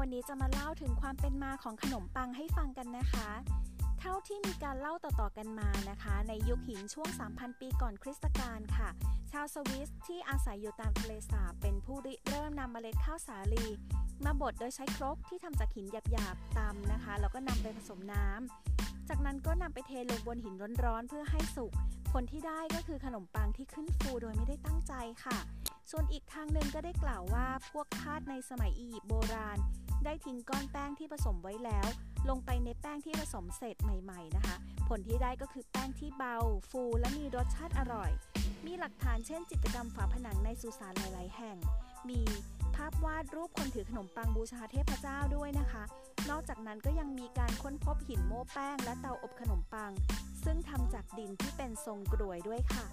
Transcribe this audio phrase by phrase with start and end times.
[0.00, 3.28] วันี้จะมาเล่าถึงความเป็นมาของขนมปังให้ฟังกันนะคะ
[4.00, 8.88] เท่าที่มีการเล่าต่อๆกันมานะคะ ในยุคหินช่วง 3,000 ปีก่อนคริสตกาลค่ะ
[9.32, 13.66] ชาวสวิสที่อาศัยอยู่ตามทะเลสาบเป็นผู้ริเริ่มนำเมล็ดข้าวสาลี
[14.24, 21.72] มาบดโดยใช้ครกที่ทำจากหินหยาบๆตำนะคะ แล้วก็นำไปผสมน้ำ จากนั้นก็นำไปเทลงบนหินร้อนๆเพื่อให้สุก
[22.12, 24.94] ผลที่ได้ก็คือขนมปังที่ขึ้นฟูโดยไม่ได้ตั้งใจ
[25.24, 25.38] ค่ะ
[25.90, 29.58] ส่วนอีกทางหนึ่งก็ได้กล่าวว่าพวกทาสในสมัยอียิปต์โบราณ
[30.04, 31.86] ได้ทิ้งก้อนแป้งที่ผสมไว้แล้ว
[32.28, 34.56] ลงไปในแป้งที่ผสมเสร็จใหม่ๆนะคะ
[34.88, 36.36] ผลที่ได้ก็คือแป้งที่เบา
[36.70, 38.10] ฟูและมีรสชาติอร่อย
[38.66, 41.56] มีหลักฐานเช่น จิตรกรรมฝาผนังในสุสานหลาย ๆ แห่ง
[42.08, 42.20] มี
[42.76, 45.84] ภาพวาดรูปคนถือขนมปังบูชาเทพเจ้าด้วยนะคะ
[46.40, 49.92] อกจากนั้นก็ยังมีการค้นพบหินโม้แป้งและเตาอบขนมปัง
[50.44, 52.86] ซึ่งทำจากดินที่เป็นทรงกรวยด้วยค่ะ